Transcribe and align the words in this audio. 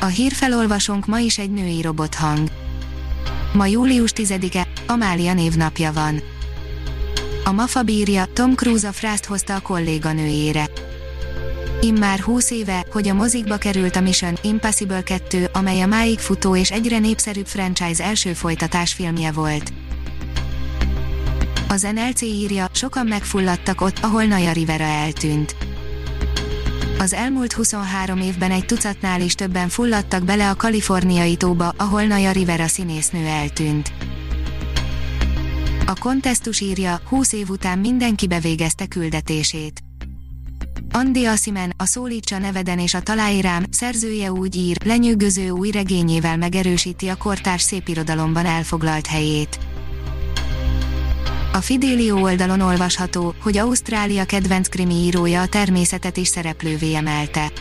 A 0.00 0.06
hírfelolvasónk 0.06 1.06
ma 1.06 1.18
is 1.18 1.38
egy 1.38 1.50
női 1.50 1.82
robothang. 1.82 2.48
Ma 3.52 3.66
július 3.66 4.12
10-e, 4.14 4.66
Amália 4.86 5.34
névnapja 5.34 5.92
van. 5.92 6.22
A 7.44 7.52
MAFA 7.52 7.82
bírja, 7.82 8.24
Tom 8.24 8.54
Cruise 8.54 8.88
a 8.88 8.92
frászt 8.92 9.24
hozta 9.24 9.54
a 9.54 9.60
kolléganőjére. 9.60 10.68
Immár 11.80 12.20
20 12.20 12.50
éve, 12.50 12.86
hogy 12.92 13.08
a 13.08 13.14
mozikba 13.14 13.56
került 13.56 13.96
a 13.96 14.00
Mission 14.00 14.34
Impossible 14.42 15.02
2, 15.02 15.48
amely 15.52 15.80
a 15.80 15.86
máig 15.86 16.18
futó 16.18 16.56
és 16.56 16.70
egyre 16.70 16.98
népszerűbb 16.98 17.46
franchise 17.46 18.04
első 18.04 18.32
folytatásfilmje 18.32 19.32
volt. 19.32 19.72
Az 21.68 21.86
NLC 21.94 22.22
írja, 22.22 22.68
sokan 22.72 23.06
megfulladtak 23.06 23.80
ott, 23.80 23.98
ahol 23.98 24.24
Naya 24.24 24.52
Rivera 24.52 24.84
eltűnt. 24.84 25.56
Az 27.00 27.12
elmúlt 27.12 27.52
23 27.52 28.20
évben 28.20 28.50
egy 28.50 28.66
tucatnál 28.66 29.20
is 29.20 29.34
többen 29.34 29.68
fulladtak 29.68 30.24
bele 30.24 30.50
a 30.50 30.54
kaliforniai 30.54 31.36
tóba, 31.36 31.74
ahol 31.76 32.02
Naya 32.02 32.30
Rivera 32.30 32.66
színésznő 32.66 33.26
eltűnt. 33.26 33.92
A 35.86 35.94
kontesztus 35.98 36.60
írja, 36.60 37.00
20 37.08 37.32
év 37.32 37.50
után 37.50 37.78
mindenki 37.78 38.26
bevégezte 38.26 38.86
küldetését. 38.86 39.80
Andi 40.92 41.24
Asimen, 41.24 41.72
a 41.76 41.84
Szólítsa 41.84 42.38
neveden 42.38 42.78
és 42.78 42.94
a 42.94 43.00
Találj 43.00 43.40
szerzője 43.70 44.32
úgy 44.32 44.56
ír, 44.56 44.76
lenyűgöző 44.84 45.50
új 45.50 45.70
regényével 45.70 46.36
megerősíti 46.36 47.08
a 47.08 47.16
kortárs 47.16 47.62
szépirodalomban 47.62 48.46
elfoglalt 48.46 49.06
helyét. 49.06 49.58
A 51.52 51.60
Fidelio 51.60 52.20
oldalon 52.20 52.60
olvasható, 52.60 53.34
hogy 53.42 53.56
Ausztrália 53.56 54.24
kedvenc 54.24 54.68
krimi 54.68 54.94
írója 54.94 55.40
a 55.40 55.46
természetet 55.46 56.16
is 56.16 56.28
szereplővé 56.28 56.94
emelte. 56.94 57.52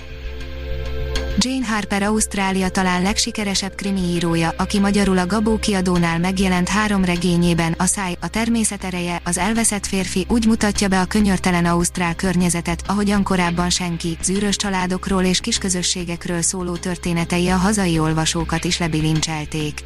Jane 1.37 1.67
Harper 1.67 2.03
Ausztrália 2.03 2.69
talán 2.69 3.01
legsikeresebb 3.01 3.75
krimi 3.75 3.99
írója, 3.99 4.53
aki 4.57 4.79
magyarul 4.79 5.17
a 5.17 5.25
Gabó 5.25 5.57
kiadónál 5.57 6.19
megjelent 6.19 6.69
három 6.69 7.05
regényében, 7.05 7.75
a 7.77 7.85
száj, 7.85 8.17
a 8.21 8.27
természet 8.27 8.83
ereje, 8.83 9.21
az 9.23 9.37
elveszett 9.37 9.85
férfi 9.85 10.25
úgy 10.29 10.45
mutatja 10.45 10.87
be 10.87 10.99
a 10.99 11.05
könyörtelen 11.05 11.65
ausztrál 11.65 12.15
környezetet, 12.15 12.83
ahogyan 12.87 13.23
korábban 13.23 13.69
senki, 13.69 14.17
zűrös 14.23 14.55
családokról 14.55 15.23
és 15.23 15.39
kisközösségekről 15.39 16.41
szóló 16.41 16.75
történetei 16.75 17.49
a 17.49 17.57
hazai 17.57 17.99
olvasókat 17.99 18.63
is 18.63 18.79
lebilincselték. 18.79 19.83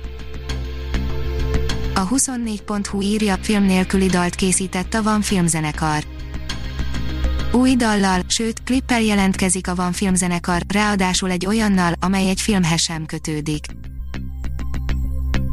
A 2.03 2.07
24.hu 2.07 3.01
írja, 3.01 3.37
film 3.41 3.63
nélküli 3.63 4.07
dalt 4.07 4.35
készített 4.35 4.93
a 4.93 5.03
Van 5.03 5.21
filmzenekar. 5.21 6.03
Új 7.51 7.75
dallal, 7.75 8.21
sőt, 8.27 8.63
klippel 8.63 9.01
jelentkezik 9.01 9.67
a 9.67 9.75
Van 9.75 9.91
filmzenekar, 9.91 10.61
ráadásul 10.67 11.31
egy 11.31 11.45
olyannal, 11.45 11.93
amely 11.99 12.29
egy 12.29 12.41
filmhez 12.41 12.81
sem 12.81 13.05
kötődik. 13.05 13.65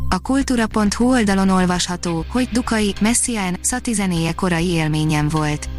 A 0.08 0.18
kultúra.hu 0.18 1.10
oldalon 1.10 1.48
olvasható, 1.48 2.24
hogy 2.28 2.48
Dukai, 2.52 2.94
Messiaen, 3.00 3.56
Szati 3.60 3.92
zenéje 3.92 4.32
korai 4.32 4.68
élményem 4.68 5.28
volt 5.28 5.69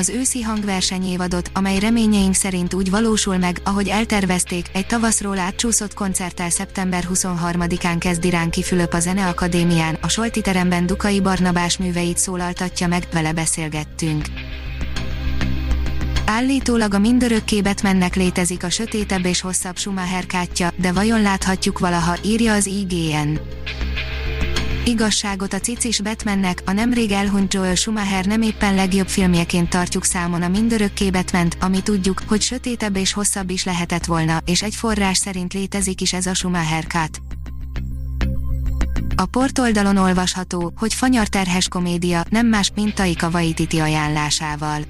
az 0.00 0.08
őszi 0.08 0.42
hangverseny 0.42 1.04
évadot, 1.04 1.50
amely 1.54 1.78
reményeink 1.78 2.34
szerint 2.34 2.74
úgy 2.74 2.90
valósul 2.90 3.38
meg, 3.38 3.60
ahogy 3.64 3.88
eltervezték, 3.88 4.66
egy 4.72 4.86
tavaszról 4.86 5.38
átcsúszott 5.38 5.94
koncerttel 5.94 6.50
szeptember 6.50 7.04
23-án 7.14 7.96
kezdi 7.98 8.30
Ránki 8.30 8.62
Fülöp 8.62 8.92
a 8.92 9.00
Zeneakadémián, 9.00 9.98
a 10.00 10.08
Solti 10.08 10.40
teremben 10.40 10.86
Dukai 10.86 11.20
Barnabás 11.20 11.78
műveit 11.78 12.18
szólaltatja 12.18 12.88
meg, 12.88 13.06
vele 13.12 13.32
beszélgettünk. 13.32 14.24
Állítólag 16.26 16.94
a 16.94 16.98
mindörökké 16.98 17.60
Batmannek 17.60 18.14
létezik 18.14 18.64
a 18.64 18.70
sötétebb 18.70 19.24
és 19.24 19.40
hosszabb 19.40 19.76
Schumacher 19.76 20.26
kátja, 20.26 20.72
de 20.76 20.92
vajon 20.92 21.22
láthatjuk 21.22 21.78
valaha, 21.78 22.16
írja 22.22 22.52
az 22.52 22.66
IGN. 22.66 23.38
Igazságot 24.90 25.52
a 25.52 25.58
cicis 25.58 26.00
Batmannek, 26.00 26.62
a 26.66 26.72
nemrég 26.72 27.10
elhunyt 27.10 27.54
Joel 27.54 27.74
Schumacher 27.74 28.24
nem 28.24 28.42
éppen 28.42 28.74
legjobb 28.74 29.08
filmjeként 29.08 29.68
tartjuk 29.68 30.04
számon 30.04 30.42
a 30.42 30.48
mindörökké 30.48 31.10
batman 31.10 31.48
ami 31.60 31.82
tudjuk, 31.82 32.22
hogy 32.26 32.40
sötétebb 32.40 32.96
és 32.96 33.12
hosszabb 33.12 33.50
is 33.50 33.64
lehetett 33.64 34.04
volna, 34.04 34.38
és 34.44 34.62
egy 34.62 34.74
forrás 34.74 35.16
szerint 35.16 35.52
létezik 35.52 36.00
is 36.00 36.12
ez 36.12 36.26
a 36.26 36.34
Schumacher 36.34 36.86
cut. 36.86 37.20
A 39.16 39.26
portoldalon 39.26 39.96
olvasható, 39.96 40.72
hogy 40.76 40.94
fanyarterhes 40.94 41.68
komédia, 41.68 42.24
nem 42.28 42.46
más, 42.46 42.72
mint 42.74 42.94
Taika 42.94 43.28
Waititi 43.28 43.78
ajánlásával. 43.78 44.80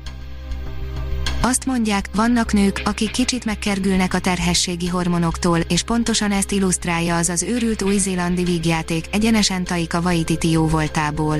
Azt 1.42 1.66
mondják, 1.66 2.06
vannak 2.14 2.52
nők, 2.52 2.80
akik 2.84 3.10
kicsit 3.10 3.44
megkergülnek 3.44 4.14
a 4.14 4.18
terhességi 4.18 4.86
hormonoktól, 4.88 5.58
és 5.58 5.82
pontosan 5.82 6.32
ezt 6.32 6.52
illusztrálja 6.52 7.16
az 7.16 7.28
az 7.28 7.42
őrült 7.42 7.82
új-zélandi 7.82 8.44
vígjáték, 8.44 9.04
egyenesen 9.10 9.64
Taika 9.64 10.00
Waititi 10.00 10.50
jó 10.50 10.66
voltából. 10.66 11.36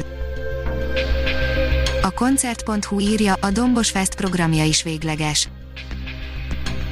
A 2.03 2.11
koncert.hu 2.11 3.01
írja, 3.01 3.35
a 3.41 3.51
Dombos 3.51 3.91
Fest 3.91 4.15
programja 4.15 4.65
is 4.65 4.83
végleges. 4.83 5.49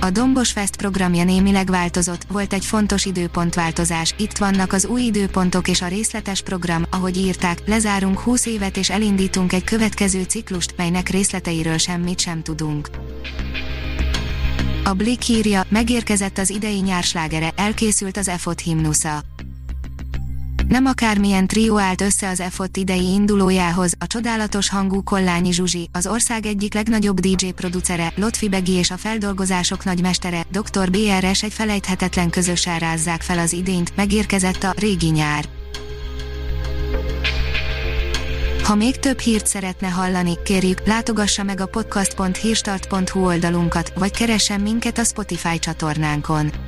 A 0.01 0.11
Dombos 0.11 0.53
Fest 0.53 0.77
programja 0.77 1.25
némileg 1.25 1.71
változott, 1.71 2.23
volt 2.29 2.53
egy 2.53 2.65
fontos 2.65 3.05
időpontváltozás, 3.05 4.15
itt 4.19 4.37
vannak 4.37 4.73
az 4.73 4.87
új 4.87 5.03
időpontok 5.03 5.69
és 5.69 5.83
a 5.83 5.89
részletes 5.89 6.43
program, 6.43 6.85
ahogy 6.91 7.17
írták, 7.17 7.63
lezárunk 7.67 8.19
20 8.19 8.47
évet 8.47 8.77
és 8.77 8.91
elindítunk 8.91 9.53
egy 9.53 9.65
következő 9.65 10.23
ciklust, 10.23 10.75
melynek 10.77 11.09
részleteiről 11.09 11.79
semmit 11.79 12.21
sem 12.21 12.43
tudunk. 12.43 12.91
A 14.85 14.93
Blick 14.93 15.29
írja, 15.29 15.63
megérkezett 15.69 16.39
az 16.39 16.51
idei 16.51 16.81
nyárslágere, 16.81 17.53
elkészült 17.57 18.17
az 18.17 18.29
EFOT 18.29 18.61
himnusza. 18.61 19.28
Nem 20.69 20.87
akármilyen 20.87 21.47
trió 21.47 21.79
állt 21.79 22.01
össze 22.01 22.29
az 22.29 22.41
EFOT 22.41 22.77
idei 22.77 23.13
indulójához, 23.13 23.95
a 23.99 24.07
csodálatos 24.07 24.69
hangú 24.69 25.03
Kollányi 25.03 25.53
Zsuzsi, 25.53 25.89
az 25.93 26.07
ország 26.07 26.47
egyik 26.47 26.75
legnagyobb 26.75 27.21
DJ 27.21 27.47
producere, 27.47 28.13
Lotfi 28.17 28.49
Begi 28.49 28.73
és 28.73 28.91
a 28.91 28.97
feldolgozások 28.97 29.85
nagymestere, 29.85 30.47
Dr. 30.51 30.91
BRS 30.91 31.43
egy 31.43 31.53
felejthetetlen 31.53 32.31
közösen 32.31 32.79
rázzák 32.79 33.23
fel 33.23 33.39
az 33.39 33.53
idényt, 33.53 33.97
megérkezett 33.97 34.63
a 34.63 34.75
régi 34.77 35.09
nyár. 35.09 35.45
Ha 38.63 38.75
még 38.75 38.99
több 38.99 39.19
hírt 39.19 39.47
szeretne 39.47 39.89
hallani, 39.89 40.33
kérjük, 40.45 40.87
látogassa 40.87 41.43
meg 41.43 41.61
a 41.61 41.67
podcast.hírstart.hu 41.67 43.25
oldalunkat, 43.25 43.93
vagy 43.99 44.11
keressen 44.11 44.61
minket 44.61 44.99
a 44.99 45.05
Spotify 45.05 45.59
csatornánkon. 45.59 46.68